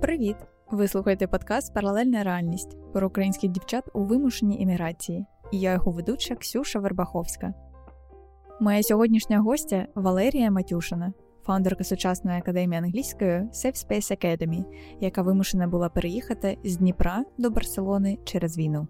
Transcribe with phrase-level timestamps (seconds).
[0.00, 0.36] Привіт!
[0.70, 5.26] Ви слухаєте подкаст Паралельна реальність про українських дівчат у вимушеній еміграції.
[5.52, 7.54] І я його ведуча Ксюша Вербаховська.
[8.60, 11.12] Моя сьогоднішня гостя Валерія Матюшина,
[11.46, 14.64] фаундерка сучасної академії англійської Safe Space Academy,
[15.00, 18.88] яка вимушена була переїхати з Дніпра до Барселони через війну.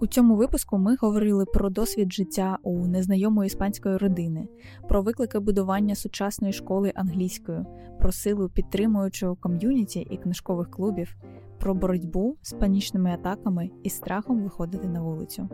[0.00, 4.48] У цьому випуску ми говорили про досвід життя у незнайомої іспанської родини,
[4.88, 7.66] про виклики будування сучасної школи англійською,
[7.98, 11.16] про силу підтримуючого ком'юніті і книжкових клубів,
[11.58, 15.48] про боротьбу з панічними атаками і страхом виходити на вулицю.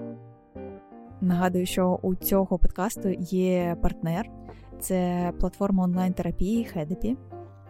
[1.21, 4.31] Нагадую, що у цього подкасту є партнер,
[4.81, 7.17] це платформа онлайн-терапії Хедепі.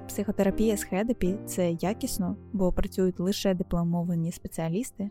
[0.09, 5.11] Психотерапія з Хедепі це якісно, бо працюють лише дипломовані спеціалісти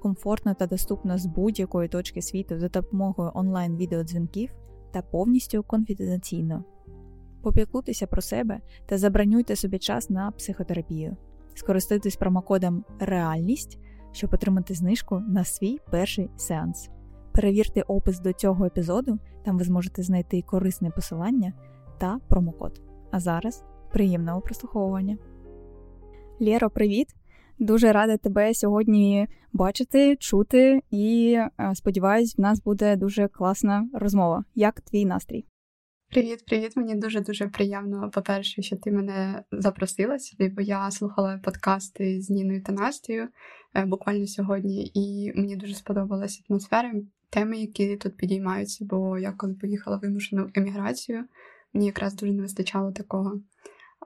[0.00, 4.50] комфортно та доступно з будь-якої точки світу за допомогою онлайн-відеодзвінків
[4.90, 6.64] та повністю конфіденційно.
[7.42, 11.16] Попіклуйтеся про себе та забронюйте собі час на психотерапію.
[11.54, 13.78] Скористуйтесь промокодом Реальність,
[14.12, 16.90] щоб отримати знижку на свій перший сеанс.
[17.32, 21.52] Перевірте опис до цього епізоду, там ви зможете знайти корисне посилання
[21.98, 22.80] та промокод.
[23.10, 25.18] А зараз приємного прослуховування.
[26.40, 27.19] Лєро, привіт!
[27.60, 34.44] Дуже рада тебе сьогодні бачити, чути, і е, сподіваюсь, в нас буде дуже класна розмова.
[34.54, 35.44] Як твій настрій?
[36.10, 36.76] Привіт, привіт.
[36.76, 38.10] Мені дуже дуже приємно.
[38.14, 43.28] По-перше, що ти мене запросила сюди, бо я слухала подкасти з Ніною та Настею
[43.74, 46.92] е, буквально сьогодні, і мені дуже сподобалася атмосфера,
[47.30, 48.84] теми, які тут підіймаються.
[48.84, 51.24] Бо я коли поїхала вимушену еміграцію,
[51.72, 53.40] мені якраз дуже не вистачало такого.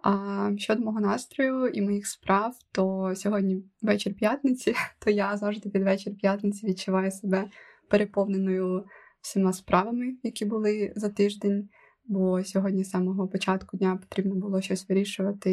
[0.03, 5.83] А щодо мого настрою і моїх справ, то сьогодні вечір п'ятниці, то я завжди під
[5.83, 7.51] вечір п'ятниці відчуваю себе
[7.89, 8.85] переповненою
[9.21, 11.69] всіма справами, які були за тиждень.
[12.07, 15.53] Бо сьогодні з самого початку дня потрібно було щось вирішувати,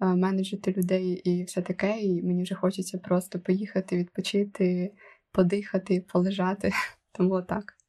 [0.00, 2.00] е, менеджити людей і все таке.
[2.00, 4.92] І мені вже хочеться просто поїхати, відпочити,
[5.32, 6.72] подихати, полежати.
[7.12, 7.79] Тому так.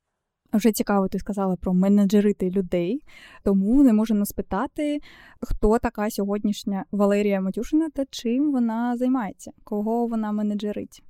[0.53, 3.01] Вже цікаво, ти сказала про менеджерити людей,
[3.44, 5.00] тому не можу не спитати,
[5.41, 11.03] хто така сьогоднішня Валерія Матюшина та чим вона займається, кого вона менеджерить.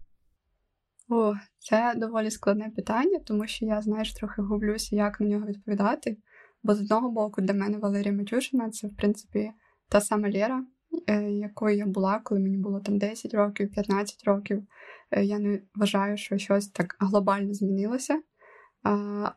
[1.09, 6.17] О, це доволі складне питання, тому що я, знаєш, трохи гублюся, як на нього відповідати.
[6.63, 9.51] Бо з одного боку, для мене Валерія Матюшина це, в принципі,
[9.89, 10.65] та сама Лєра,
[11.07, 14.63] е, якою я була, коли мені було там 10 років, 15 років.
[15.11, 18.21] Е, я не вважаю, що щось так глобально змінилося.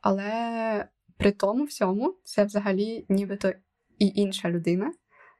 [0.00, 0.88] Але
[1.18, 3.52] при тому всьому це взагалі нібито
[3.98, 4.92] і інша людина.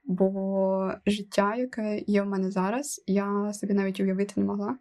[0.04, 4.78] Бо життя, яке є в мене зараз, я собі навіть уявити не могла,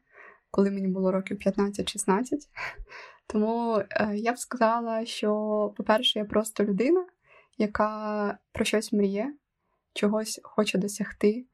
[0.52, 2.24] коли мені було років 15-16.
[3.28, 5.30] Тому е, я б сказала, що,
[5.78, 7.06] по-перше, я просто людина,
[7.58, 9.34] яка про щось мріє,
[9.94, 11.46] чогось хоче досягти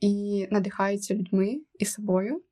[0.00, 2.42] і надихається людьми і собою.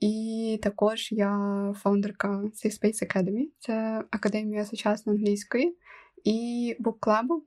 [0.00, 1.32] І також я
[1.76, 5.76] фаундерка Safe Space Academy, це академія сучасної англійської,
[6.24, 7.44] і букклабу.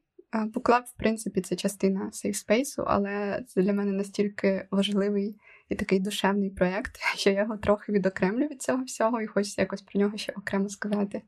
[0.53, 5.37] Букклаб, в принципі, це частина Safe Space, але це для мене настільки важливий
[5.69, 9.81] і такий душевний проєкт, що я його трохи відокремлю від цього всього, і хочеться якось
[9.81, 11.21] про нього ще окремо сказати.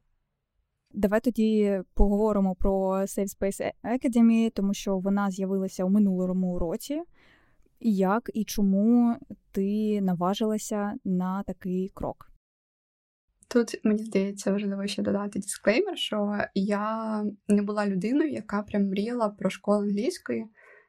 [0.91, 7.01] Давай тоді поговоримо про Safe Space Academy, тому що вона з'явилася у минулому році
[7.79, 9.15] як і чому
[9.51, 12.31] ти наважилася на такий крок?
[13.47, 19.29] Тут мені здається важливо ще додати дисклеймер, що я не була людиною, яка прям мріяла
[19.29, 20.45] про школу англійської.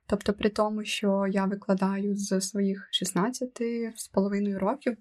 [0.06, 3.62] Тобто, при тому, що я викладаю з своїх 16
[3.96, 4.96] з половиною років,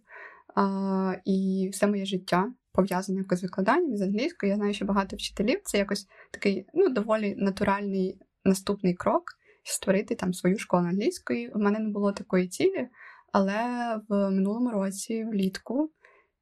[0.55, 4.49] а, і все моє життя пов'язане якось з викладанням з англійською.
[4.49, 9.23] Я знаю, що багато вчителів це якось такий ну, доволі натуральний наступний крок
[9.65, 11.49] створити там свою школу англійської.
[11.49, 12.87] У мене не було такої цілі,
[13.31, 13.55] але
[14.09, 15.91] в минулому році, влітку,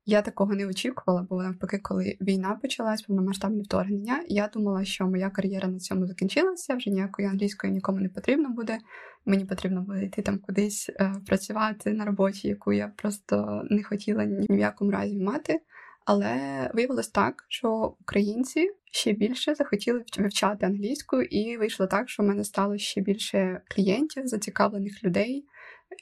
[0.05, 5.29] я такого не очікувала, бо навпаки, коли війна почалась, повномасштабне вторгнення, я думала, що моя
[5.29, 8.77] кар'єра на цьому закінчилася, вже ніякої англійської нікому не потрібно буде.
[9.25, 14.25] Мені потрібно буде йти там кудись е, працювати на роботі, яку я просто не хотіла
[14.25, 15.61] ні в якому разі мати.
[16.05, 16.37] Але
[16.73, 22.43] виявилось так, що українці ще більше захотіли вивчати англійську, і вийшло так, що в мене
[22.43, 25.45] стало ще більше клієнтів, зацікавлених людей,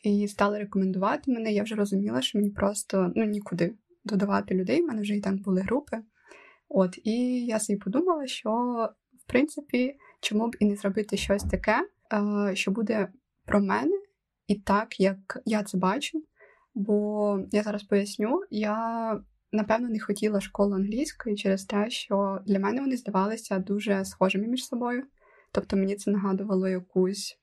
[0.04, 1.54] і стали рекомендувати мене.
[1.54, 4.82] Я вже розуміла, що мені просто ну нікуди додавати людей.
[4.82, 5.98] У мене вже і так були групи.
[6.70, 8.52] От, і я собі подумала, що
[9.20, 11.88] в принципі, чому б і не зробити щось таке,
[12.54, 13.08] що буде
[13.46, 14.02] про мене
[14.48, 16.24] і так, як я це бачу.
[16.76, 19.20] Бо я зараз поясню, я
[19.52, 24.66] напевно не хотіла школу англійської через те, що для мене вони здавалися дуже схожими між
[24.66, 25.04] собою.
[25.52, 27.38] Тобто мені це нагадувало якусь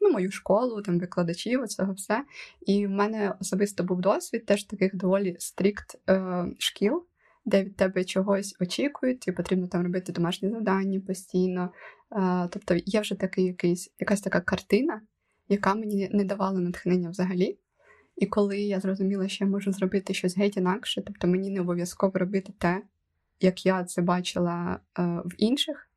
[0.00, 2.24] ну, мою школу, там викладачів, цього все.
[2.66, 7.06] І в мене особисто був досвід теж таких доволі стрікт е, шкіл,
[7.44, 11.72] де від тебе чогось очікують, і потрібно там робити домашні завдання постійно.
[12.12, 15.00] Е, тобто є вже такий якийсь, якась така картина,
[15.48, 17.58] яка мені не давала натхнення взагалі.
[18.18, 22.12] І коли я зрозуміла, що я можу зробити щось геть інакше, тобто мені не обов'язково
[22.14, 22.82] робити те,
[23.40, 25.88] як я це бачила е, в інших,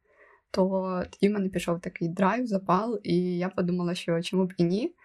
[0.51, 4.63] то тоді в мене пішов такий драйв, запал, і я подумала, що чому б і
[4.63, 4.95] ні.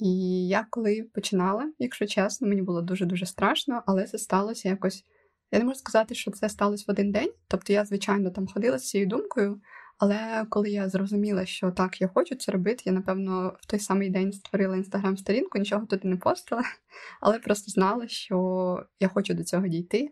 [0.00, 5.04] І я коли починала, якщо чесно, мені було дуже-дуже страшно, але це сталося якось.
[5.52, 7.32] Я не можу сказати, що це сталося в один день.
[7.48, 9.60] Тобто я, звичайно, там ходила з цією думкою,
[9.98, 14.10] але коли я зрозуміла, що так, я хочу це робити, я, напевно, в той самий
[14.10, 16.62] день створила інстаграм-сторінку, нічого туди не постила,
[17.20, 20.10] але просто знала, що я хочу до цього дійти.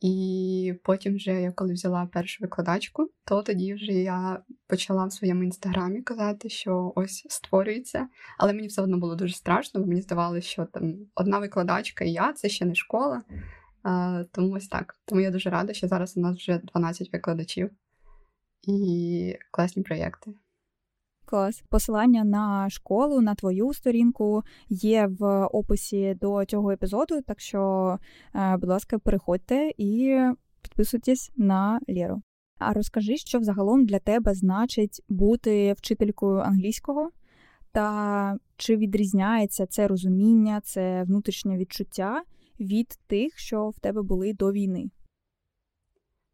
[0.00, 5.42] І потім, вже я коли взяла першу викладачку, то тоді вже я почала в своєму
[5.42, 8.08] інстаграмі казати, що ось створюється.
[8.38, 12.12] Але мені все одно було дуже страшно, бо мені здавалося, що там одна викладачка і
[12.12, 13.22] я це ще не школа.
[14.32, 14.96] Тому ось так.
[15.04, 17.70] Тому я дуже рада, що зараз у нас вже 12 викладачів
[18.66, 20.34] і класні проєкти.
[21.24, 21.62] Клас.
[21.68, 27.22] Посилання на школу, на твою сторінку є в описі до цього епізоду.
[27.22, 27.98] Так що,
[28.34, 30.18] е, будь ласка, переходьте і
[30.62, 32.22] підписуйтесь на Лєру.
[32.58, 37.10] А розкажи, що взагалом для тебе значить бути вчителькою англійського,
[37.72, 42.22] та чи відрізняється це розуміння, це внутрішнє відчуття
[42.60, 44.90] від тих, що в тебе були до війни?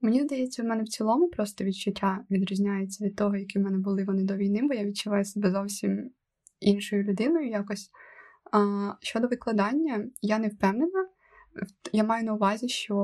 [0.04, 4.04] Мені здається, в мене в цілому просто відчуття відрізняється від того, які в мене були
[4.04, 6.10] вони до війни, бо я відчуваю себе зовсім
[6.60, 7.90] іншою людиною якось.
[8.52, 11.08] А, Щодо викладання, я не впевнена.
[11.93, 12.94] Я маю на увазі, що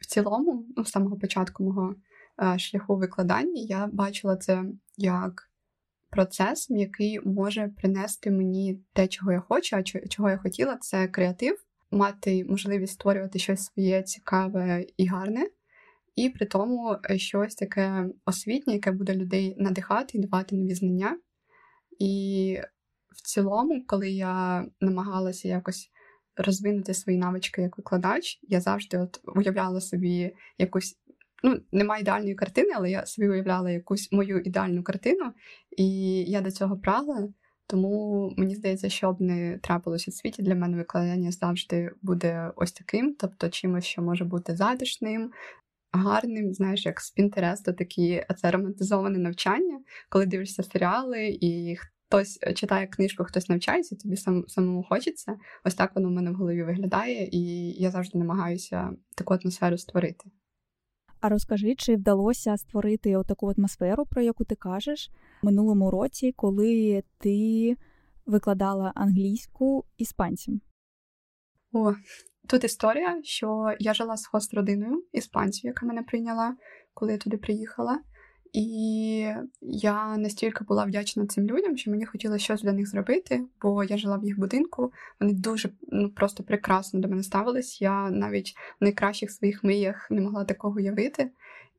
[0.00, 1.94] в цілому, ну, з самого початку мого
[2.36, 4.64] а, шляху викладання, я бачила це
[4.96, 5.50] як
[6.10, 11.64] процес, який може принести мені те, чого я хочу, а чого я хотіла, це креатив,
[11.90, 15.46] мати можливість створювати щось своє цікаве і гарне
[16.16, 21.18] і при тому е, щось таке освітнє, яке буде людей надихати і давати нові знання.
[21.98, 22.58] І
[23.10, 25.90] в цілому, коли я намагалася якось
[26.36, 30.98] розвинути свої навички як викладач, я завжди от уявляла собі якусь.
[31.44, 35.32] Ну, немає ідеальної картини, але я собі уявляла якусь мою ідеальну картину,
[35.76, 35.86] і
[36.24, 37.28] я до цього прагла.
[37.66, 42.72] Тому мені здається, що б не трапилося в світі, для мене викладання завжди буде ось
[42.72, 45.32] таким, тобто чимось, що може бути затишним,
[45.92, 52.86] гарним, знаєш, як з Пінтересту такі це романтизоване навчання, коли дивишся серіали і хтось читає
[52.86, 55.36] книжку, хтось навчається, тобі сам самому хочеться.
[55.64, 60.30] Ось так воно в мене в голові виглядає, і я завжди намагаюся таку атмосферу створити.
[61.20, 65.10] А розкажи, чи вдалося створити таку атмосферу, про яку ти кажеш
[65.42, 67.76] минулому році, коли ти
[68.26, 70.60] викладала англійську іспанцям?
[71.72, 71.94] О,
[72.48, 76.56] Тут історія, що я жила з хост родиною іспанців, яка мене прийняла,
[76.94, 78.00] коли я туди приїхала.
[78.52, 79.26] І
[79.60, 83.98] я настільки була вдячна цим людям, що мені хотілося щось для них зробити, бо я
[83.98, 84.92] жила в їх будинку.
[85.20, 87.80] Вони дуже ну просто прекрасно до мене ставились.
[87.80, 91.30] Я навіть в найкращих своїх мріях не могла такого уявити.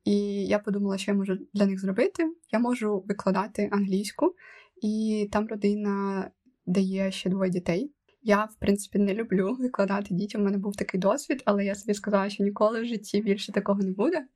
[0.04, 2.32] І я подумала, що я можу для них зробити.
[2.52, 4.34] Я можу викладати англійську,
[4.82, 6.30] і там родина
[6.66, 7.93] дає ще двоє дітей.
[8.26, 10.40] Я, в принципі, не люблю викладати дітям.
[10.40, 13.82] У мене був такий досвід, але я собі сказала, що ніколи в житті більше такого
[13.82, 14.26] не буде.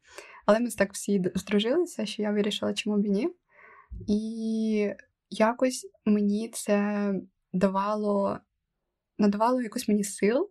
[0.47, 3.28] Але ми так всі здружилися, що я вирішила, чому б і ні.
[4.07, 4.90] І
[5.30, 7.12] якось мені це
[7.52, 8.38] давало,
[9.18, 10.50] надавало якось мені сил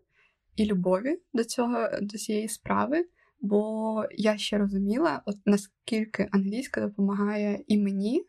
[0.55, 3.05] і любові до цього, до цієї справи.
[3.41, 8.25] Бо я ще розуміла, от наскільки англійська допомагає і мені,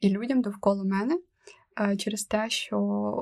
[0.00, 1.18] і людям довкола мене.
[1.80, 2.78] Е, через те, що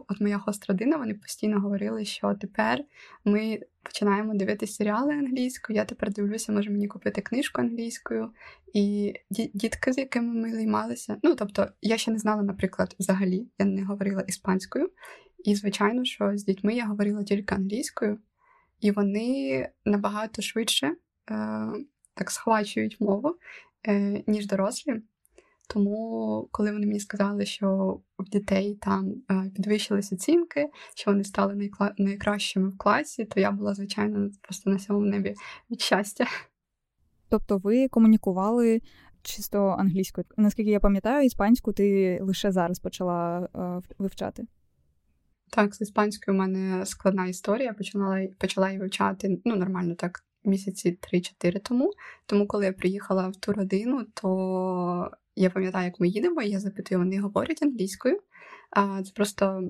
[0.09, 2.85] от моя хост-родина, вони постійно говорили, що тепер
[3.25, 5.77] ми починаємо дивитися серіали англійською.
[5.77, 8.31] Я тепер дивлюся, може мені купити книжку англійською.
[8.75, 11.17] І дітки, з якими ми займалися.
[11.23, 14.91] Ну тобто, я ще не знала, наприклад, взагалі я не говорила іспанською.
[15.45, 18.19] І, звичайно, що з дітьми я говорила тільки англійською,
[18.81, 20.97] і вони набагато швидше е,
[22.15, 23.37] так схвачують мову,
[23.89, 25.03] е, ніж дорослі.
[25.73, 31.55] Тому, коли вони мені сказали, що в дітей там е, підвищились оцінки, що вони стали
[31.55, 31.95] найкла...
[31.99, 35.35] найкращими в класі, то я була, звичайно, просто на сьомому небі
[35.71, 36.27] від щастя.
[37.29, 38.81] Тобто ви комунікували
[39.23, 40.25] чисто англійською.
[40.37, 44.47] Наскільки я пам'ятаю, іспанську ти лише зараз почала е, вивчати?
[45.51, 47.73] Так, з іспанською у мене складна історія.
[47.73, 51.93] Почала почала її вивчати ну, нормально так місяці 3-4 тому.
[52.27, 55.11] Тому, коли я приїхала в ту родину, то
[55.43, 58.21] я пам'ятаю, як ми їдемо, я запитую, вони говорять англійською.
[58.71, 59.63] А Це просто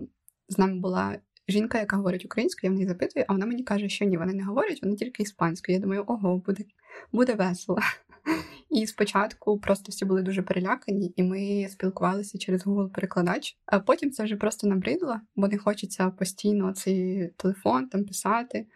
[0.48, 3.88] з нами була жінка, яка говорить українською, я в неї запитую, а вона мені каже,
[3.88, 5.76] що ні, вони не говорять, вони тільки іспанською.
[5.76, 6.64] Я думаю, ого, буде
[7.12, 7.78] буде весело.
[8.70, 13.56] І спочатку просто всі були дуже перелякані, і ми спілкувалися через Google перекладач.
[13.66, 18.66] А потім це вже просто набридло, бо не хочеться постійно цей телефон там писати.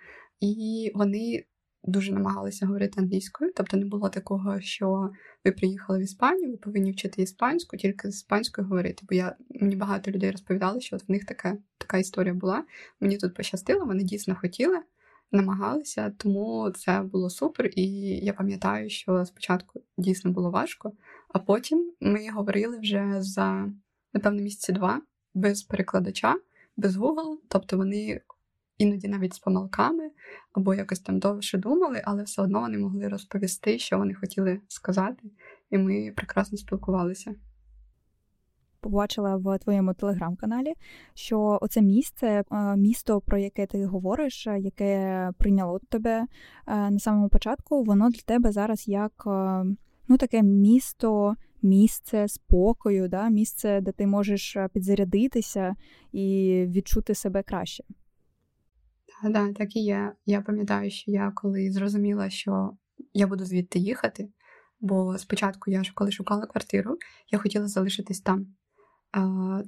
[0.40, 1.44] І вони
[1.84, 5.10] дуже намагалися говорити англійською, тобто не було такого, що
[5.44, 9.04] ви приїхали в Іспанію, ви повинні вчити іспанську, тільки з іспанською говорити.
[9.08, 12.64] Бо я мені багато людей розповідали, що от в них така така історія була.
[13.00, 14.80] Мені тут пощастило, вони дійсно хотіли,
[15.32, 17.70] намагалися, тому це було супер.
[17.76, 17.86] І
[18.24, 20.92] я пам'ятаю, що спочатку дійсно було важко,
[21.28, 23.68] а потім ми говорили вже за
[24.12, 25.02] напевно місяці два
[25.34, 26.36] без перекладача,
[26.76, 28.20] без Google, тобто вони
[28.78, 30.10] іноді навіть з помилками,
[30.52, 35.22] або якось там довше думали, але все одно вони могли розповісти, що вони хотіли сказати,
[35.70, 37.34] і ми прекрасно спілкувалися.
[38.80, 40.74] Побачила в твоєму телеграм-каналі,
[41.14, 46.26] що оце місце, е, місто, про яке ти говориш, е, яке прийняло тебе е,
[46.90, 49.12] на самому початку, воно для тебе зараз як
[50.08, 53.28] ну, таке місто, місце спокою, да?
[53.28, 55.74] місце, де ти можеш підзарядитися
[56.12, 57.84] і відчути себе краще.
[59.30, 60.12] Да, так і є.
[60.26, 62.76] Я пам'ятаю, що я коли зрозуміла, що
[63.14, 64.28] я буду звідти їхати,
[64.80, 66.98] бо спочатку я коли шукала квартиру,
[67.30, 68.46] я хотіла залишитись там.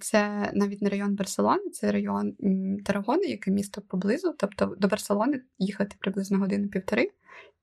[0.00, 2.36] Це навіть не район Барселони, це район
[2.84, 4.34] Тарагони, яке місто поблизу.
[4.38, 7.10] Тобто до Барселони їхати приблизно годину-півтори.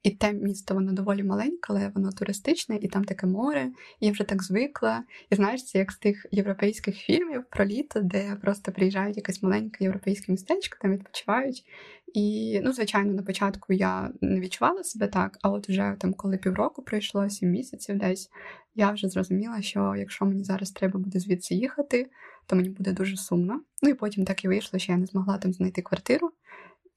[0.04, 3.72] І те місто, воно доволі маленьке, але воно туристичне, і там таке море.
[4.00, 5.04] І я вже так звикла.
[5.30, 9.84] І знаєш, це як з тих європейських фільмів про літо, де просто приїжджають якесь маленьке
[9.84, 11.66] європейське містечко, там відпочивають.
[12.14, 16.38] І, ну, звичайно, на початку я не відчувала себе так, а от вже там, коли
[16.38, 18.30] півроку пройшло, сім місяців десь,
[18.76, 22.10] я вже зрозуміла, що якщо мені зараз треба буде звідси їхати,
[22.48, 23.62] то мені буде дуже сумно.
[23.82, 26.32] Ну і потім так і вийшло, що я не змогла там знайти квартиру,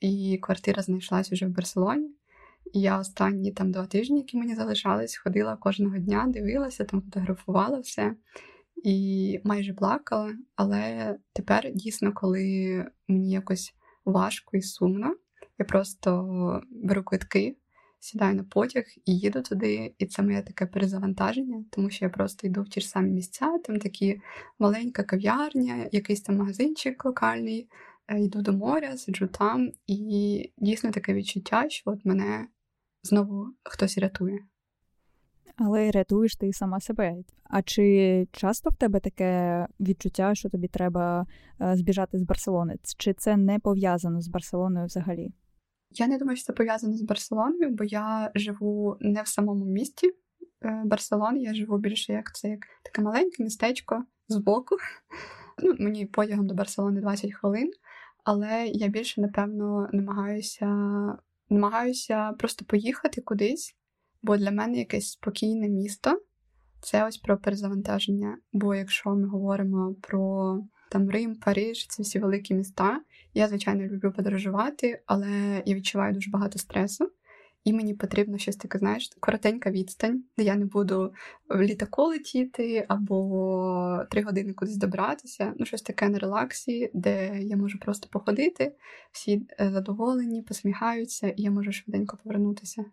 [0.00, 2.10] і квартира знайшлась вже в Барселоні.
[2.72, 7.78] І я останні там два тижні, які мені залишались, ходила кожного дня, дивилася, там фотографувала
[7.80, 8.14] все
[8.84, 10.34] і майже плакала.
[10.56, 13.74] Але тепер дійсно, коли мені якось
[14.06, 15.16] важко і сумно,
[15.58, 17.56] я просто беру квитки,
[17.98, 19.94] сідаю на потяг і їду туди.
[19.98, 23.58] І це моє таке перезавантаження, тому що я просто йду в ті ж самі місця,
[23.64, 24.20] там такі
[24.58, 27.68] маленька кав'ярня, якийсь там магазинчик локальний.
[28.08, 32.48] Е, йду до моря, сиджу там, і дійсно таке відчуття, що от мене
[33.02, 34.38] знову хтось рятує.
[35.56, 37.16] Але рятуєш ти сама себе.
[37.44, 41.26] А чи часто в тебе таке відчуття, що тобі треба
[41.60, 42.76] е, збіжати з Барселони?
[42.96, 45.32] Чи це не пов'язано з Барселоною взагалі?
[45.90, 50.06] Я не думаю, що це пов'язано з Барселоною, бо я живу не в самому місті
[50.64, 54.76] е, Барселони, я живу більше як це як таке маленьке містечко збоку.
[55.62, 57.70] Ну, Мені потягом до Барселони 20 хвилин,
[58.24, 60.66] але я більше, напевно, намагаюся
[61.50, 63.76] намагаюся просто поїхати кудись,
[64.22, 66.20] бо для мене якесь спокійне місто
[66.80, 68.38] це ось про перезавантаження.
[68.52, 70.58] Бо якщо ми говоримо про
[70.90, 73.00] там Рим, Париж, ці всі великі міста,
[73.34, 77.10] я, звичайно, люблю подорожувати, але я відчуваю дуже багато стресу.
[77.64, 81.12] І мені потрібно щось таке, знаєш, коротенька відстань, де я не буду
[81.48, 85.54] в літаку летіти або три години кудись добратися.
[85.58, 88.76] Ну, щось таке на релаксі, де я можу просто походити,
[89.12, 92.84] всі е, задоволені, посміхаються, і я можу швиденько повернутися.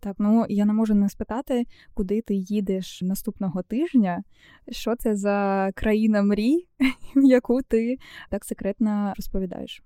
[0.00, 1.64] Так, ну я не можу не спитати,
[1.94, 4.22] куди ти їдеш наступного тижня.
[4.68, 6.66] Що це за країна мрій,
[7.14, 7.96] яку ти
[8.30, 9.82] так секретно розповідаєш?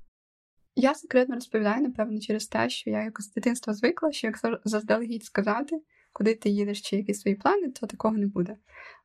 [0.77, 5.25] Я секретно розповідаю, напевно, через те, що я якось з дитинства звикла, що якщо заздалегідь
[5.25, 8.57] сказати, куди ти їдеш чи якісь свої плани, то такого не буде.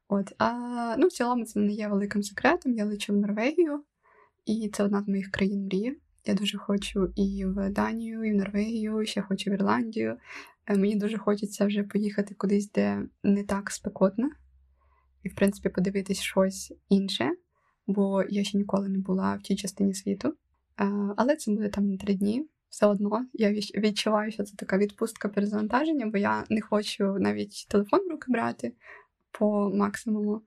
[0.07, 2.73] От, а ну, в цілому це не є великим секретом.
[2.73, 3.83] Я лечу в Норвегію,
[4.45, 6.01] і це одна з моїх країн мрії.
[6.25, 10.17] Я дуже хочу і в Данію, і в Норвегію, ще хочу в Ірландію.
[10.67, 14.29] Е, мені дуже хочеться вже поїхати кудись, де не так спекотно,
[15.23, 17.31] і, в принципі, подивитись щось інше,
[17.87, 20.33] бо я ще ніколи не була в тій частині світу.
[21.17, 22.49] Але це буде там на три дні.
[22.69, 27.99] Все одно я відчуваю, що це така відпустка перезавантаження, бо я не хочу навіть телефон
[28.07, 28.73] в руки брати
[29.31, 30.41] по максимуму.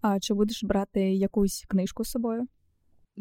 [0.00, 2.40] А чи будеш брати якусь книжку з собою?
[2.40, 2.48] Так,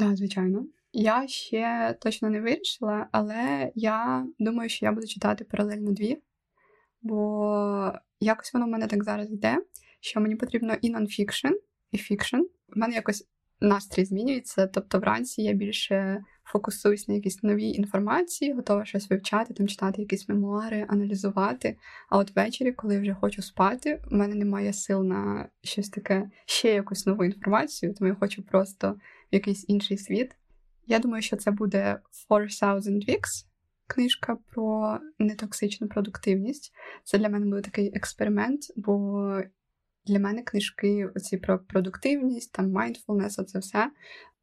[0.10, 0.68] да, звичайно.
[0.94, 6.18] Я ще точно не вирішила, але я думаю, що я буду читати паралельно дві,
[7.02, 9.58] бо якось воно в мене так зараз йде,
[10.00, 11.54] що мені потрібно і non-fiction,
[11.92, 12.38] і fiction.
[12.38, 13.28] У мене якось
[13.62, 14.68] настрій змінюється.
[14.68, 20.30] Тобто, вранці я більше фокусуюсь на якісь новій інформації, готова щось вивчати, там читати якісь
[20.30, 21.78] мемуари, аналізувати.
[22.10, 26.30] А от ввечері, коли я вже хочу спати, в мене немає сил на щось таке,
[26.46, 28.92] ще якусь нову інформацію, тому я хочу просто
[29.32, 30.36] в якийсь інший світ.
[30.88, 33.46] Я думаю, що це буде 4000 Weeks,
[33.88, 36.74] книжка про нетоксичну продуктивність.
[37.04, 39.42] Це для мене буде такий експеримент, бо
[40.06, 43.92] для мене книжки оці про продуктивність, там mindfulness, оце все,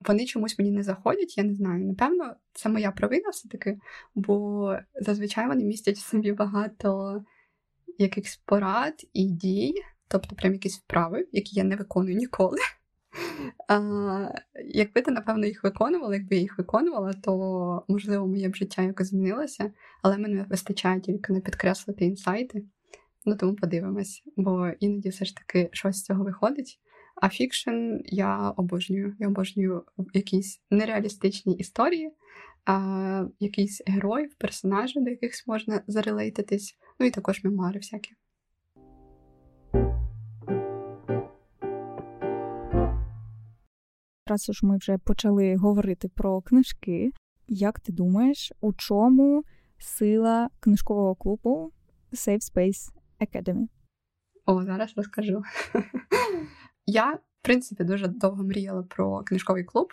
[0.01, 1.85] вони чомусь мені не заходять, я не знаю.
[1.85, 3.79] Напевно, це моя провина все-таки,
[4.15, 7.23] бо зазвичай вони містять в собі багато
[7.99, 9.75] якихось порад і дій,
[10.09, 12.59] тобто прям якісь вправи, які я не виконую ніколи.
[13.69, 14.29] А,
[14.65, 19.09] Якби ти, напевно, їх виконувала, якби я їх виконувала, то можливо моє б життя якось
[19.09, 22.65] змінилося, але мене вистачає тільки не підкреслити інсайти.
[23.25, 26.81] Ну тому подивимось, бо іноді все ж таки щось з цього виходить.
[27.23, 27.71] А фікшн
[28.05, 29.17] я обожнюю.
[29.19, 32.11] Я обожнюю якісь нереалістичні історії,
[32.65, 38.11] а, якісь героїв, персонажів, до якихось можна зарелейтитись, ну і також мемуари всякі.
[44.27, 47.13] Раз уж ми вже почали говорити про книжки,
[47.49, 49.45] як ти думаєш, у чому
[49.79, 51.73] сила книжкового клубу
[52.13, 53.69] Safe Space Academy?
[54.47, 55.43] О, зараз розкажу.
[56.87, 59.89] Я, в принципі, дуже довго мріяла про книжковий клуб,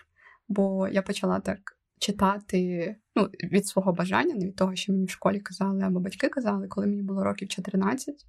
[0.48, 5.10] бо я почала так читати ну, від свого бажання, не від того, що мені в
[5.10, 8.26] школі казали або батьки казали, коли мені було років 14.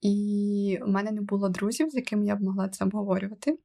[0.00, 3.58] І в мене не було друзів, з якими я б могла це обговорювати.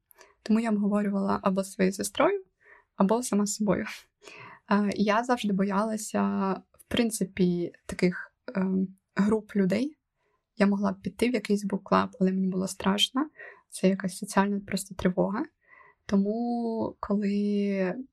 [0.51, 2.43] Тому я обговорювала або своєю сестрою,
[2.95, 3.85] або сама з собою.
[4.95, 6.21] Я завжди боялася,
[6.71, 9.97] в принципі, таких ем, груп людей.
[10.57, 13.29] Я могла б піти в якийсь буклаб, але мені було страшно.
[13.69, 15.45] Це якась соціальна просто тривога.
[16.05, 17.33] Тому, коли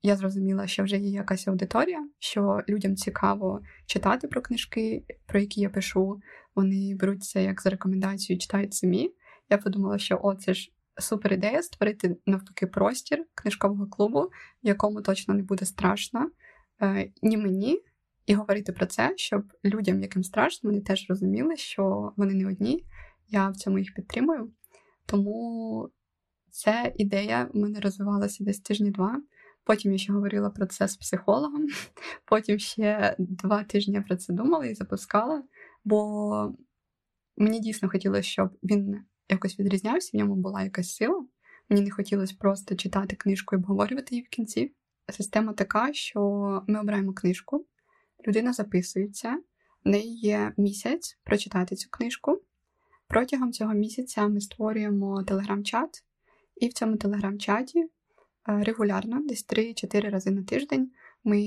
[0.03, 5.61] я зрозуміла, що вже є якась аудиторія, що людям цікаво читати про книжки, про які
[5.61, 6.21] я пишу,
[6.55, 9.11] вони беруть це як за рекомендацію, читають самі.
[9.49, 14.29] Я подумала, що о, це ж супер ідея створити навпаки простір книжкового клубу,
[14.61, 16.31] якому точно не буде страшно
[16.81, 17.81] е, ні мені,
[18.25, 22.85] і говорити про це, щоб людям, яким страшно, вони теж розуміли, що вони не одні.
[23.27, 24.51] Я в цьому їх підтримую.
[25.05, 25.89] Тому
[26.51, 29.21] ця ідея в мене розвивалася десь тижні два.
[29.63, 31.67] Потім я ще говорила про це з психологом.
[32.25, 35.43] Потім ще два тижні про це думала і запускала,
[35.83, 36.53] бо
[37.37, 41.25] мені дійсно хотілося, щоб він якось відрізнявся, в ньому була якась сила.
[41.69, 44.73] Мені не хотілося просто читати книжку і обговорювати її в кінці.
[45.11, 46.21] Система така, що
[46.67, 47.65] ми обираємо книжку,
[48.27, 49.39] людина записується,
[49.85, 52.41] в неї є місяць прочитати цю книжку.
[53.07, 56.03] Протягом цього місяця ми створюємо телеграм-чат,
[56.55, 57.89] і в цьому телеграм-чаті е,
[58.63, 60.91] регулярно, десь 3-4 рази на тиждень,
[61.23, 61.37] ми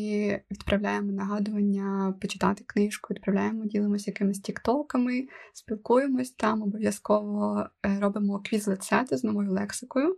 [0.50, 9.24] відправляємо нагадування почитати книжку, відправляємо, ділимося якимись тіктоками, спілкуємось там, обов'язково е, робимо квіз-лецети з
[9.24, 10.16] новою лексикою,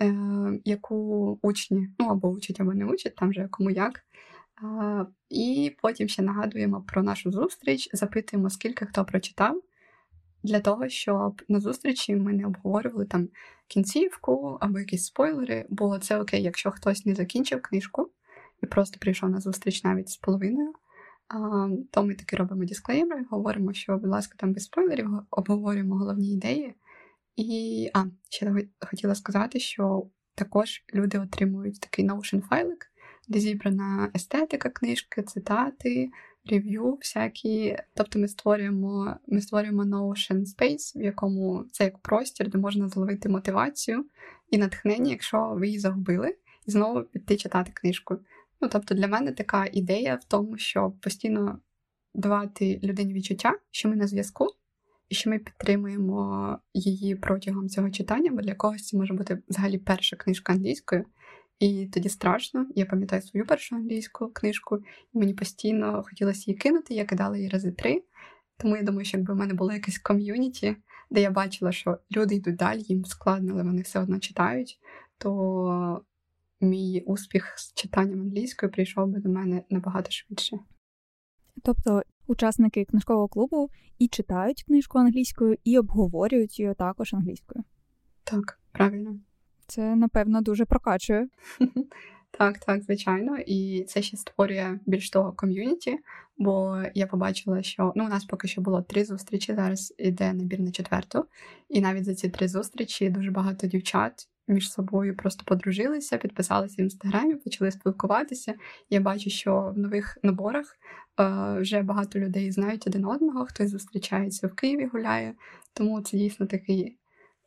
[0.00, 0.14] е,
[0.64, 4.04] яку учні ну або учать, або не учать, там вже кому як.
[5.30, 9.62] І потім ще нагадуємо про нашу зустріч, запитуємо, скільки хто прочитав,
[10.42, 13.28] для того, щоб на зустрічі ми не обговорювали там
[13.68, 18.10] кінцівку або якісь спойлери, бо це окей, якщо хтось не закінчив книжку
[18.62, 20.72] і просто прийшов на зустріч навіть з половиною,
[21.90, 26.74] то ми таки робимо дисклеймери, говоримо, що, будь ласка, там без спойлерів, обговорюємо головні ідеї.
[27.36, 32.86] І а, ще хотіла сказати, що також люди отримують такий Notion файлик,
[33.28, 36.10] де зібрана естетика книжки, цитати,
[36.50, 37.76] рев'ю всякі.
[37.94, 43.28] Тобто ми створюємо ми створюємо Notion Space, в якому це як простір, де можна зловити
[43.28, 44.04] мотивацію
[44.50, 48.18] і натхнення, якщо ви її загубили, і знову піти читати книжку.
[48.62, 51.58] Ну, тобто, для мене така ідея в тому, щоб постійно
[52.14, 54.46] давати людині відчуття, що ми на зв'язку,
[55.08, 59.78] і що ми підтримуємо її протягом цього читання, бо для когось це може бути взагалі
[59.78, 61.04] перша книжка англійською.
[61.58, 62.66] І тоді страшно.
[62.74, 64.78] Я пам'ятаю свою першу англійську книжку,
[65.14, 68.02] і мені постійно хотілося її кинути, я кидала її рази три.
[68.56, 70.76] Тому я думаю, що якби в мене було якесь ком'юніті,
[71.10, 74.78] де я бачила, що люди йдуть далі, їм складно, але вони все одно читають,
[75.18, 76.04] то
[76.62, 80.58] мій успіх з читанням англійською прийшов би до мене набагато швидше.
[81.62, 87.64] Тобто учасники книжкового клубу і читають книжку англійською, і обговорюють її також англійською.
[88.24, 89.20] Так, правильно.
[89.66, 91.28] Це, напевно, дуже прокачує.
[92.38, 95.98] Так, так, звичайно, і це ще створює більш того ком'юніті,
[96.38, 99.54] бо я побачила, що ну у нас поки що було три зустрічі.
[99.54, 101.24] Зараз іде набір на четверту,
[101.68, 106.80] і навіть за ці три зустрічі дуже багато дівчат між собою просто подружилися, підписалися в
[106.80, 108.54] інстаграмі, почали спілкуватися.
[108.90, 110.76] Я бачу, що в нових наборах
[111.20, 115.34] е, вже багато людей знають один одного, хтось зустрічається в Києві, гуляє.
[115.72, 116.98] Тому це дійсно такий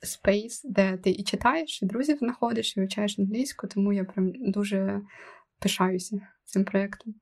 [0.01, 5.01] space, де ти і читаєш, і друзів знаходиш, і вивчаєш англійську, тому я прям дуже
[5.59, 7.15] пишаюся цим проєктом.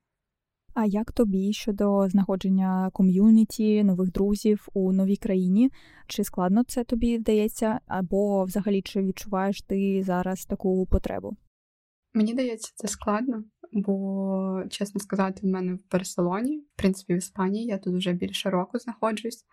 [0.73, 5.71] А як тобі щодо знаходження ком'юніті, нових друзів у новій країні?
[6.07, 11.37] Чи складно це тобі вдається, або взагалі чи відчуваєш ти зараз таку потребу?
[12.13, 17.65] Мені здається, це складно, бо, чесно сказати, в мене в Барселоні, в принципі, в Іспанії,
[17.65, 19.45] я тут вже більше року знаходжусь,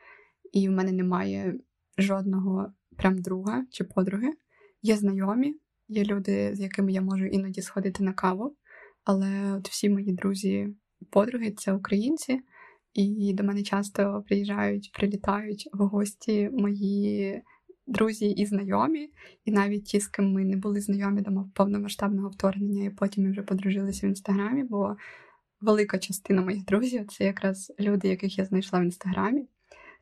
[0.52, 1.59] і в мене немає
[1.98, 4.33] жодного прям друга чи подруги.
[4.83, 5.54] Є знайомі,
[5.88, 8.56] є люди, з якими я можу іноді сходити на каву,
[9.04, 10.76] але от всі мої друзі
[11.10, 12.40] подруги це українці,
[12.94, 17.42] і до мене часто приїжджають, прилітають в гості мої
[17.86, 19.10] друзі і знайомі,
[19.44, 23.30] і навіть ті, з ким ми не були знайомі до повномасштабного вторгнення, і потім ми
[23.30, 24.96] вже подружилися в інстаграмі, бо
[25.60, 29.48] велика частина моїх друзів це якраз люди, яких я знайшла в інстаграмі.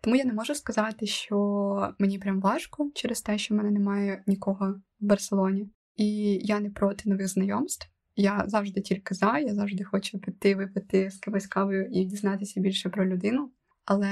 [0.00, 4.22] Тому я не можу сказати, що мені прям важко через те, що в мене немає
[4.26, 7.88] нікого в Барселоні, і я не проти нових знайомств.
[8.20, 12.88] Я завжди тільки за, я завжди хочу піти випити з кимось кавою і дізнатися більше
[12.88, 13.50] про людину.
[13.84, 14.08] Але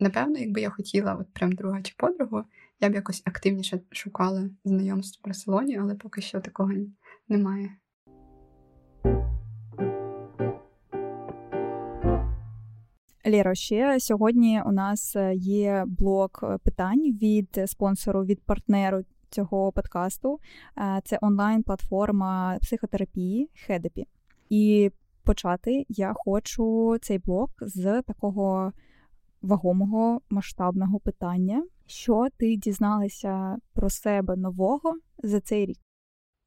[0.00, 2.44] напевно, якби я хотіла, от прям друга чи подругу,
[2.80, 6.72] я б якось активніше шукала знайомств в Барселоні, але поки що такого
[7.28, 7.70] немає.
[13.26, 20.38] Лєро, ще сьогодні у нас є блок питань від спонсору від партнеру цього подкасту.
[20.78, 24.06] Е, це онлайн-платформа психотерапії Хедепі.
[24.50, 24.90] І
[25.24, 28.72] почати я хочу цей блок з такого
[29.42, 31.66] вагомого масштабного питання.
[31.86, 35.78] Що ти дізналася про себе нового за цей рік?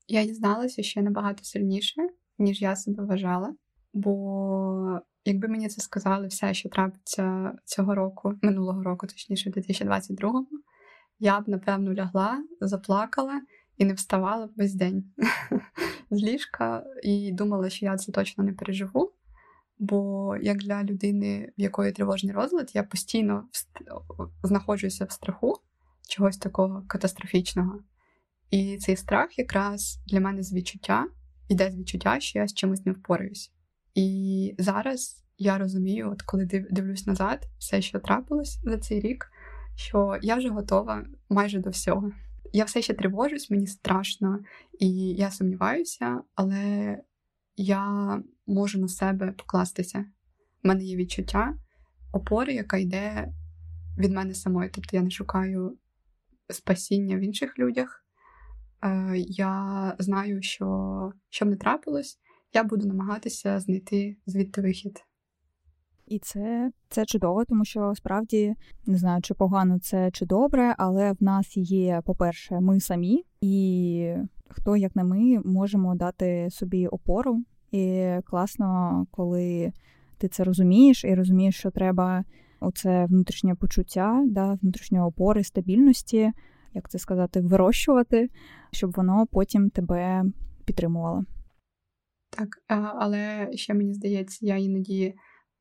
[0.07, 2.01] Я дізналася ще набагато сильніше,
[2.39, 3.55] ніж я себе вважала.
[3.93, 10.47] Бо якби мені це сказали все, що трапиться цього року, минулого року, точніше, 2022-му,
[11.21, 13.41] я б, напевно, лягла, заплакала
[13.77, 15.03] і не вставала б весь день
[16.11, 19.11] з ліжка і думала, що я це точно не переживу.
[19.79, 23.47] Бо як для людини, в якої тривожний розлад, я постійно
[24.43, 25.55] знаходжуся в страху
[26.07, 27.79] чогось такого катастрофічного.
[28.49, 31.07] І цей страх якраз для мене з відчуття
[31.49, 33.51] йде з відчуття, що я з чимось не впораюсь.
[33.95, 39.31] І зараз я розумію, от коли дивлюсь назад, все, що трапилось за цей рік,
[39.75, 42.11] що я вже готова майже до всього.
[42.53, 44.39] Я все ще тривожусь, мені страшно,
[44.79, 46.97] і я сумніваюся, але
[47.55, 50.05] я можу на себе покластися.
[50.63, 51.53] У мене є відчуття
[52.11, 53.33] опори, яка йде
[53.97, 54.69] від мене самої.
[54.69, 55.77] Тобто я не шукаю
[56.49, 58.05] спасіння в інших людях.
[58.83, 62.19] Е, я знаю, що що не трапилось,
[62.53, 65.03] я буду намагатися знайти звідти вихід.
[66.11, 71.11] І це це чудово, тому що справді не знаю, чи погано це чи добре, але
[71.11, 74.13] в нас є, по-перше, ми самі, і
[74.49, 77.43] хто як не ми можемо дати собі опору.
[77.71, 79.71] І класно, коли
[80.17, 82.23] ти це розумієш, і розумієш, що треба
[82.59, 86.31] оце внутрішнє почуття, да, внутрішньої опори, стабільності,
[86.73, 88.29] як це сказати, вирощувати,
[88.71, 90.23] щоб воно потім тебе
[90.65, 91.25] підтримувало.
[92.29, 92.49] Так,
[92.99, 95.13] але ще мені здається, я іноді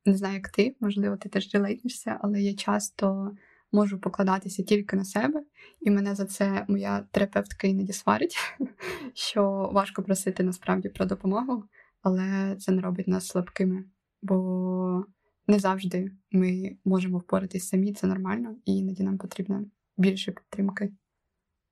[0.05, 3.33] не знаю, як ти, можливо, ти теж релейтнешся, але я часто
[3.73, 5.43] можу покладатися тільки на себе,
[5.81, 8.37] і мене за це моя терапевтка іноді сварить,
[9.15, 11.65] що важко просити насправді про допомогу,
[12.03, 13.85] але це не робить нас слабкими,
[14.23, 15.05] бо
[15.47, 19.65] не завжди ми можемо впоратись самі, це нормально, і іноді нам потрібно
[19.97, 20.93] більше підтримки.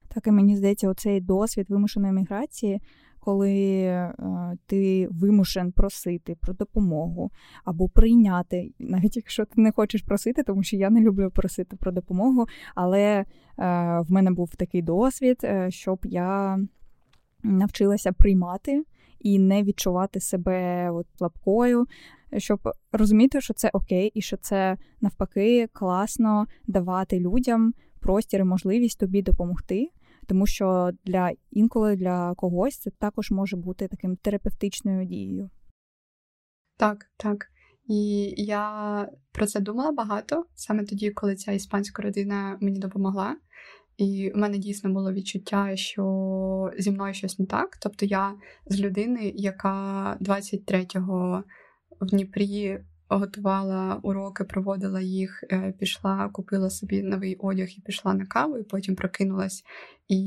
[0.09, 2.81] Так і мені здається, оцей досвід вимушеної міграції
[3.21, 4.15] коли е,
[4.67, 7.31] ти вимушен просити про допомогу
[7.65, 11.93] або прийняти, навіть якщо ти не хочеш просити, тому що я не люблю просити про
[11.93, 13.25] допомогу, але е,
[14.01, 16.59] в мене був такий досвід, е, щоб я
[17.43, 18.85] навчилася приймати
[19.21, 21.87] і не відчувати себе от слабкою.
[22.37, 22.61] Щоб
[22.93, 29.23] розуміти, що це окей, і що це навпаки класно давати людям простір і можливість тобі
[29.23, 29.91] допомогти
[30.29, 35.51] тому що для інколи для когось це також може бути таким терапевтичною дією.
[36.77, 37.47] Так, так.
[37.87, 43.37] І я про це думала багато саме тоді, коли ця іспанська родина мені допомогла.
[43.97, 47.77] І в мене дійсно було відчуття, що зі мною щось не так.
[47.83, 48.35] Тобто я
[48.67, 51.45] з людини, яка 23-го
[52.01, 58.27] в Дніпрі готувала уроки, проводила їх, е, пішла, купила собі новий одяг і пішла на
[58.27, 59.65] каву, і потім прокинулась,
[60.09, 60.19] і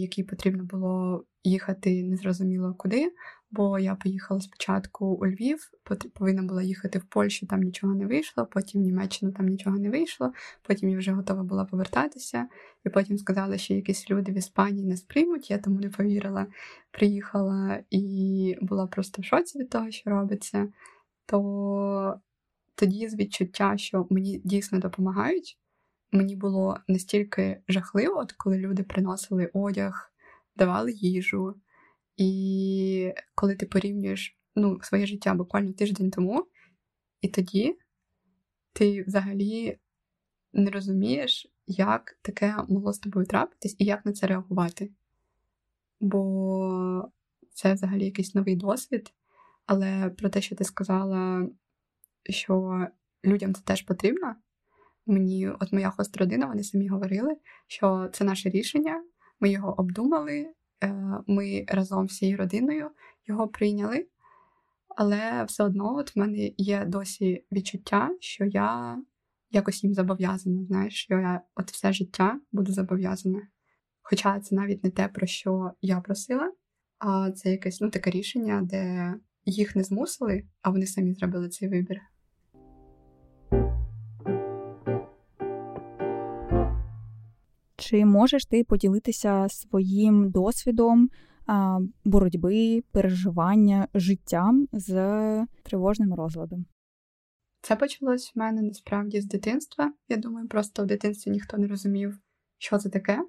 [0.00, 3.12] який потрібно було їхати незрозуміло куди.
[3.52, 5.70] Бо я поїхала спочатку у Львів,
[6.14, 9.90] повинна була їхати в Польщу, там нічого не вийшло, потім в Німеччину там нічого не
[9.90, 12.48] вийшло, потім я вже готова була повертатися,
[12.86, 16.46] і потім сказали, що якісь люди в Іспанії не сприймуть, я тому не повірила.
[16.90, 20.68] Приїхала і була просто в шоці від того, що робиться
[21.30, 22.20] то
[22.74, 25.58] тоді з відчуття, що мені дійсно допомагають,
[26.12, 30.12] мені було настільки жахливо, от коли люди приносили одяг,
[30.56, 31.54] давали їжу.
[32.16, 36.46] І коли ти порівнюєш ну, своє життя буквально тиждень тому,
[37.20, 37.78] і тоді
[38.72, 39.78] ти взагалі
[40.52, 44.90] не розумієш, як таке могло з тобою трапитись і як на це реагувати.
[46.00, 47.08] Бо
[47.52, 49.12] це взагалі якийсь новий досвід,
[49.70, 51.48] але про те, що ти сказала,
[52.30, 52.86] що
[53.24, 54.34] людям це теж потрібно.
[55.06, 59.04] Мені, от моя хост-родина, вони самі говорили, що це наше рішення,
[59.40, 60.46] ми його обдумали,
[60.84, 60.94] е,
[61.26, 62.90] ми разом всією родиною
[63.26, 64.06] його прийняли.
[64.96, 68.98] Але все одно от в мене є досі відчуття, що я
[69.50, 73.48] якось їм зобов'язана, знаєш, що я от все життя буду зобов'язана.
[74.02, 76.52] Хоча це навіть не те, про що я просила,
[76.98, 81.68] а це якесь ну, таке рішення, де їх не змусили, а вони самі зробили цей
[81.68, 82.00] вибір.
[87.76, 91.10] Чи можеш ти поділитися своїм досвідом
[92.04, 94.92] боротьби, переживання життям з
[95.62, 96.66] тривожним розладом?
[97.62, 99.92] Це почалось в мене насправді з дитинства.
[100.08, 102.18] Я думаю, просто в дитинстві ніхто не розумів,
[102.58, 103.24] що це таке.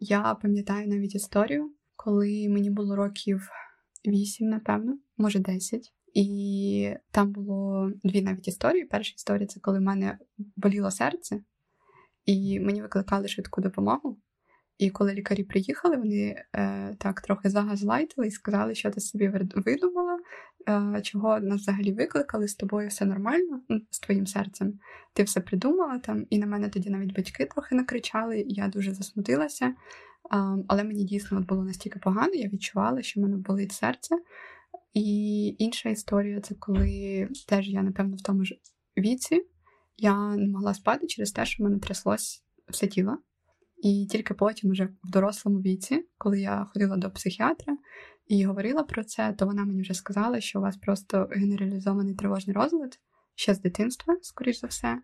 [0.00, 3.48] Я пам'ятаю навіть історію, коли мені було років
[4.10, 5.92] вісім, напевно, може десять.
[6.14, 8.84] І там було дві навіть історії.
[8.84, 10.18] Перша історія це коли в мене
[10.56, 11.40] боліло серце,
[12.24, 14.18] і мені викликали швидку допомогу.
[14.78, 20.18] І коли лікарі приїхали, вони е, так трохи загазлайтили і сказали, що ти собі видумала,
[21.02, 24.78] чого нас взагалі викликали, з тобою все нормально, ну, з твоїм серцем.
[25.12, 29.74] Ти все придумала там, і на мене тоді навіть батьки трохи накричали, я дуже засмутилася.
[30.68, 34.16] Але мені дійсно було настільки погано, я відчувала, що в мене болить серце.
[34.94, 38.54] І інша історія це коли теж я, напевно, в тому ж
[38.98, 39.42] віці
[39.96, 43.18] я не могла спати через те, що в мене тряслось все тіло.
[43.82, 47.76] І тільки потім, вже в дорослому віці, коли я ходила до психіатра
[48.26, 52.56] і говорила про це, то вона мені вже сказала, що у вас просто генералізований тривожний
[52.56, 52.98] розлад
[53.34, 54.98] ще з дитинства, скоріш за все.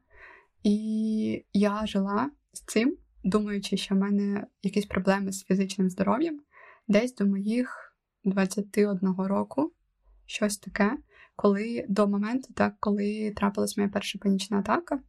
[0.63, 6.41] І я жила з цим думаючи, що в мене якісь проблеми з фізичним здоров'ям,
[6.89, 9.73] десь до моїх 21 року,
[10.27, 10.99] щось таке,
[11.37, 15.01] коли до моменту, так, коли трапилась моя перша панічна атака,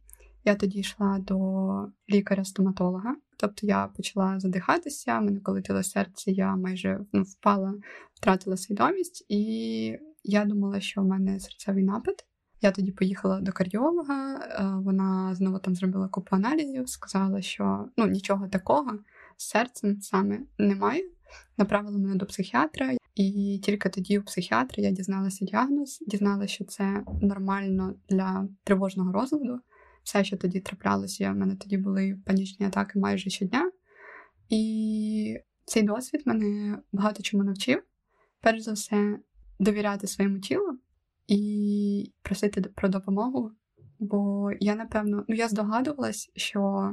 [0.44, 3.16] я тоді йшла до лікаря-стоматолога.
[3.36, 7.74] Тобто я почала задихатися, мене колотило серце, я майже ну, впала,
[8.14, 12.24] втратила свідомість, і я думала, що в мене серцевий напад.
[12.60, 18.06] Я тоді поїхала до кардіолога, е, вона знову там зробила купу аналізів, сказала, що ну
[18.06, 18.98] нічого такого
[19.36, 21.02] з серцем саме немає.
[21.58, 27.04] Направила мене до психіатра, і тільки тоді у психіатра я дізналася діагноз, дізналася, що це
[27.22, 29.60] нормально для тривожного розладу.
[30.04, 33.72] Все, що тоді траплялося, в мене тоді були панічні атаки майже щодня.
[34.48, 37.82] І цей досвід мене багато чому навчив.
[38.40, 39.18] Перш за все,
[39.58, 40.78] довіряти своєму тілу
[41.26, 43.50] і просити про допомогу.
[43.98, 46.92] Бо я, напевно, ну я здогадувалась, що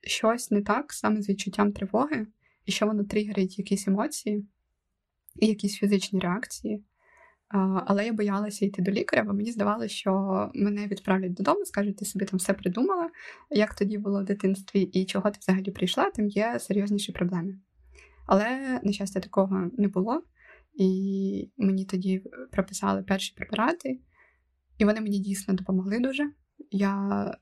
[0.00, 2.26] щось не так саме з відчуттям тривоги,
[2.64, 4.46] і що воно тригерить якісь емоції
[5.36, 6.84] і якісь фізичні реакції.
[7.86, 12.04] Але я боялася йти до лікаря, бо мені здавалося, що мене відправлять додому, скажуть, ти
[12.04, 13.10] собі там все придумала,
[13.50, 17.58] як тоді було в дитинстві, і чого ти взагалі прийшла, там є серйозніші проблеми.
[18.26, 20.22] Але, на щастя, такого не було.
[20.74, 24.00] І мені тоді прописали перші препарати,
[24.78, 26.30] і вони мені дійсно допомогли дуже.
[26.70, 27.34] Я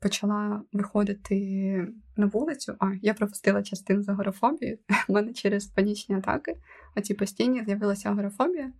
[0.00, 4.78] почала виходити на вулицю, а я пропустила частину з агорафобії.
[5.08, 6.56] У мене через панічні атаки,
[6.96, 8.72] оці постійні з'явилася агорафобія.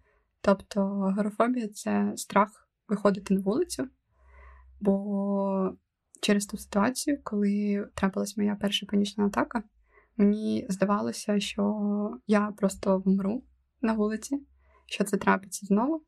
[0.47, 3.89] Тобто агорафобія це страх виходити на вулицю.
[4.81, 5.73] Бо
[6.21, 9.63] через ту ситуацію, коли трапилась моя перша панічна атака,
[10.17, 13.43] мені здавалося, що я просто вмру
[13.81, 14.43] на вулиці,
[14.87, 16.03] що це трапиться знову.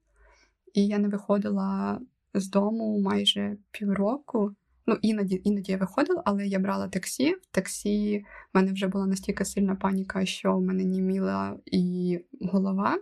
[0.74, 2.00] І я не виходила
[2.34, 4.54] з дому майже півроку.
[4.86, 7.34] Ну, іноді іноді я виходила, але я брала таксі.
[7.34, 12.98] В таксі в мене вже була настільки сильна паніка, що в мене німіла і голова.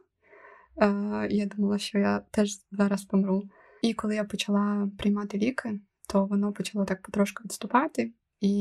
[0.82, 3.42] Е, Я думала, що я теж зараз помру.
[3.82, 8.52] І коли я почала приймати ліки, то воно почало так потрошку відступати, і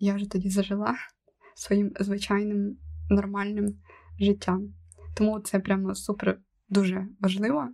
[0.00, 0.94] я вже тоді зажила
[1.56, 2.76] своїм звичайним
[3.10, 3.78] нормальним
[4.20, 4.74] життям.
[5.14, 7.68] Тому це прямо супер дуже важливо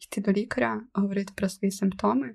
[0.00, 2.34] йти до лікаря, говорити про свої симптоми,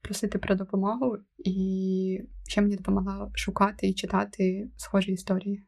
[0.00, 5.62] просити про допомогу, і ще мені допомагало шукати і читати схожі історії.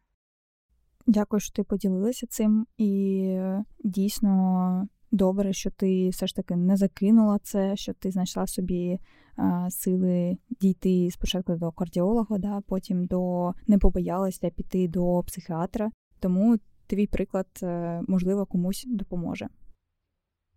[1.06, 3.38] Дякую, що ти поділилася цим, і
[3.84, 8.98] дійсно добре, що ти все ж таки не закинула це, що ти знайшла собі
[9.36, 15.90] а, сили дійти спочатку до кардіолога, да, потім до не побоялася піти до психіатра.
[16.20, 19.48] Тому твій приклад, е, можливо, комусь допоможе.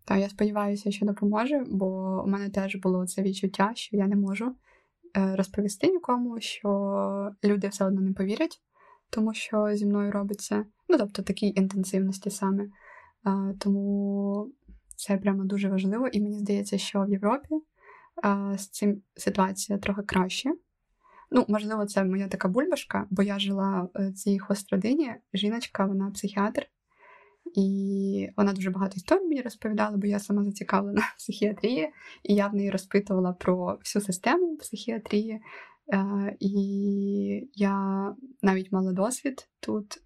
[0.05, 1.87] Так, я сподіваюся, що допоможе, бо
[2.25, 4.55] у мене теж було це відчуття, що я не можу
[5.17, 8.61] е, розповісти нікому, що люди все одно не повірять,
[9.15, 12.67] тому що зі мною робиться, ну тобто такій інтенсивності саме.
[13.59, 14.51] Тому
[14.95, 17.55] це прямо дуже важливо, і мені здається, що в Європі
[18.57, 20.51] з цим ситуація трохи краще.
[21.31, 25.15] Ну, можливо, це моя така бульбашка, бо я жила в цій хостродині.
[25.33, 26.67] Жіночка, вона психіатр,
[27.55, 31.89] і вона дуже багато історій мені розповідала, бо я сама зацікавлена в психіатрії,
[32.23, 35.41] і я в неї розпитувала про всю систему психіатрії.
[36.39, 40.01] І я навіть мала досвід тут.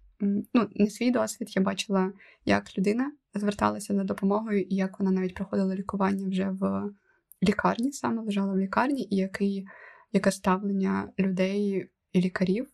[0.54, 2.12] Ну, не свій досвід, я бачила,
[2.44, 6.90] як людина зверталася за допомогою, і як вона навіть проходила лікування вже в
[7.42, 9.66] лікарні, саме лежала в лікарні, і який,
[10.12, 12.68] яке ставлення людей і лікарів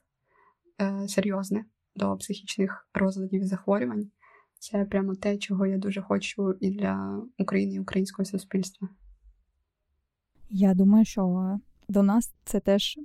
[0.80, 1.64] е, серйозне
[1.96, 4.10] до психічних розладів і захворювань.
[4.58, 8.88] Це прямо те, чого я дуже хочу і для України, і українського суспільства.
[10.50, 12.98] Я думаю, що до нас це теж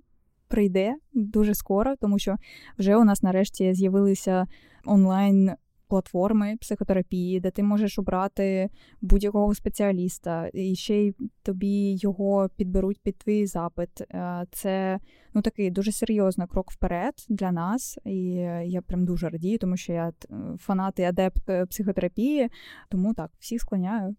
[0.48, 2.36] прийде дуже скоро, тому що
[2.78, 4.48] вже у нас нарешті з'явилися
[4.86, 5.52] онлайн.
[5.88, 8.70] Платформи психотерапії, де ти можеш обрати
[9.02, 14.02] будь-якого спеціаліста, і ще й тобі його підберуть під твій запит.
[14.02, 15.00] Е, це
[15.34, 18.00] ну такий дуже серйозний крок вперед для нас.
[18.06, 18.24] І
[18.66, 20.14] я прям дуже радію, тому що я
[20.58, 22.50] фанат і адепт е, психотерапії,
[22.90, 24.16] тому так, всіх склоняю.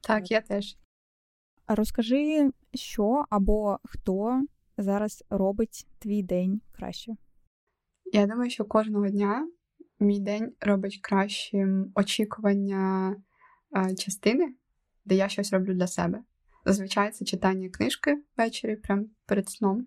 [0.00, 0.76] Так, я теж.
[1.66, 4.46] Розкажи, що або хто
[4.78, 7.12] зараз робить твій день краще?
[8.12, 9.48] Я думаю, що кожного дня
[10.00, 13.16] мій день робить кращим очікування
[13.70, 14.54] а, частини,
[15.04, 16.22] де я щось роблю для себе.
[16.64, 19.86] Зазвичай це читання книжки ввечері, прямо перед сном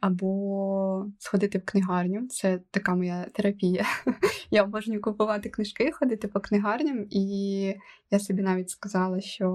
[0.00, 2.28] або сходити в книгарню.
[2.28, 3.84] Це така моя терапія.
[4.50, 7.74] Я обожнюю купувати книжки, ходити по книгарням, і
[8.10, 9.48] я собі навіть сказала, що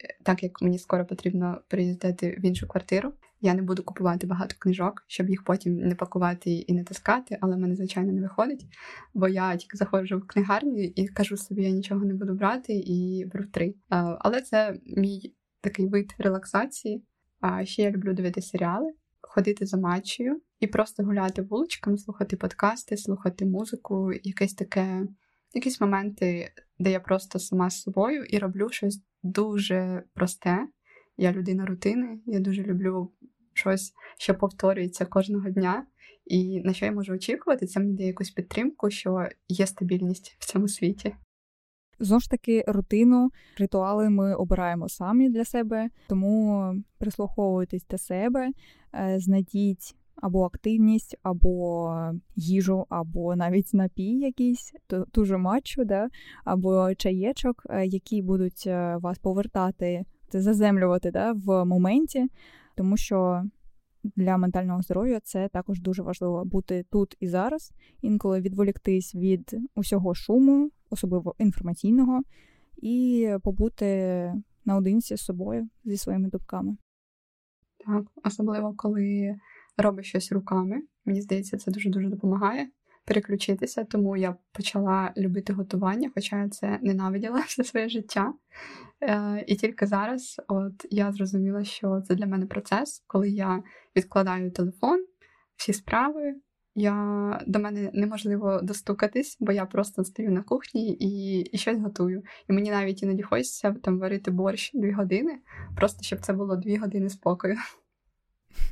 [0.00, 4.54] е, так як мені скоро потрібно приїздити в іншу квартиру, я не буду купувати багато
[4.58, 8.66] книжок, щоб їх потім не пакувати і не таскати, але в мене, звичайно, не виходить.
[9.14, 13.26] Бо я тільки заходжу в книгарню і кажу собі, я нічого не буду брати і
[13.32, 13.74] беру три.
[14.18, 17.04] Але це мій такий вид релаксації.
[17.40, 18.92] А ще я люблю дивитися серіали
[19.34, 25.06] ходити за матчею і просто гуляти вуличками, слухати подкасти, слухати музику, якесь таке,
[25.54, 30.68] якісь моменти, де я просто сама з собою і роблю щось дуже просте.
[31.16, 33.12] Я людина рутини, я дуже люблю
[33.52, 35.86] щось, що повторюється кожного дня.
[36.24, 40.52] І на що я можу очікувати, це мені дає якусь підтримку, що є стабільність в
[40.52, 41.14] цьому світі.
[41.98, 48.50] Знову ж таки, рутину, ритуали ми обираємо самі для себе, тому прислуховуйтесь до себе,
[48.94, 51.94] е, знайдіть або активність, або
[52.36, 54.72] їжу, або навіть напій якийсь,
[55.12, 56.08] ту же матчу, да?
[56.44, 61.32] або чаєчок, е, які будуть е, вас повертати, це заземлювати да?
[61.32, 62.26] в моменті,
[62.76, 63.42] тому що.
[64.16, 70.14] Для ментального здоров'я це також дуже важливо бути тут і зараз, інколи відволіктись від усього
[70.14, 72.22] шуму, особливо інформаційного,
[72.76, 74.32] і побути
[74.64, 76.76] наодинці з собою зі своїми думками.
[77.86, 79.36] Так, особливо коли
[79.76, 80.82] робиш щось руками.
[81.04, 82.68] Мені здається, це дуже дуже допомагає
[83.04, 88.34] переключитися, тому я почала любити готування, хоча я це ненавиділа все своє життя.
[89.02, 93.62] Е, І тільки зараз от я зрозуміла, що це для мене процес, коли я
[93.96, 95.04] відкладаю телефон,
[95.56, 96.34] всі справи,
[96.74, 102.22] я до мене неможливо достукатись, бо я просто стою на кухні і і щось готую.
[102.48, 105.38] І мені навіть іноді хочеться там варити борщ дві години,
[105.76, 107.56] просто щоб це було дві години спокою.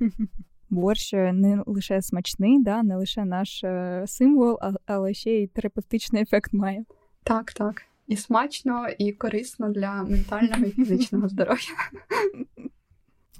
[0.70, 6.22] Борщ е, не лише смачний, да, не лише наш е, символ, але ще й терапевтичний
[6.22, 6.84] ефект має.
[7.24, 7.82] Так, так.
[8.06, 11.74] І смачно, і корисно для ментального і фізичного здоров'я.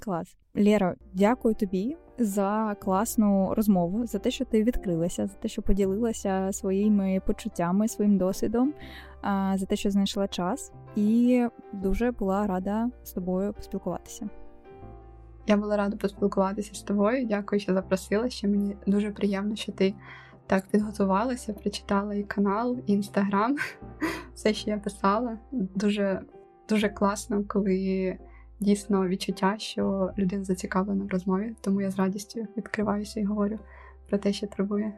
[0.03, 0.35] Клас.
[0.55, 6.49] Лєро, дякую тобі за класну розмову, за те, що ти відкрилася, за те, що поділилася
[6.51, 8.73] своїми почуттями, своїм досвідом,
[9.55, 14.29] за те, що знайшла час, і дуже була рада з тобою поспілкуватися.
[15.47, 17.25] Я була рада поспілкуватися з тобою.
[17.25, 18.29] Дякую, що запросила.
[18.29, 19.93] Ще мені дуже приємно, що ти
[20.47, 23.55] так підготувалася, прочитала і канал, і інстаграм.
[24.33, 25.37] Все, що я писала.
[25.51, 26.21] Дуже
[26.69, 28.17] дуже класно, коли
[28.63, 31.55] дійсно відчуття, що людина зацікавлена в розмові.
[31.61, 33.59] Тому я з радістю відкриваюся і говорю
[34.09, 34.93] про те, що турбує.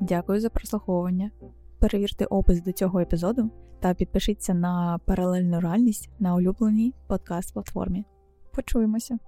[0.00, 1.30] Дякую за прослуховування.
[1.78, 8.04] Перевірте опис до цього епізоду та підпишіться на паралельну реальність на улюбленій подкаст-платформі.
[8.54, 9.18] Почуємося!